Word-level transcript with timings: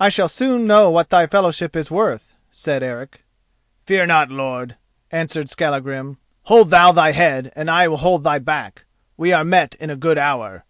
"I 0.00 0.08
shall 0.08 0.26
soon 0.26 0.66
know 0.66 0.90
what 0.90 1.10
thy 1.10 1.28
fellowship 1.28 1.76
is 1.76 1.92
worth," 1.92 2.34
said 2.50 2.82
Eric. 2.82 3.22
"Fear 3.84 4.06
not, 4.06 4.28
lord," 4.28 4.74
answered 5.12 5.48
Skallagrim. 5.48 6.18
"Hold 6.46 6.70
thou 6.70 6.90
thy 6.90 7.12
head 7.12 7.52
and 7.54 7.70
I 7.70 7.86
will 7.86 7.98
hold 7.98 8.24
thy 8.24 8.40
back. 8.40 8.84
We 9.16 9.32
are 9.32 9.44
met 9.44 9.76
in 9.76 9.88
a 9.88 9.94
good 9.94 10.18
hour." 10.18 10.64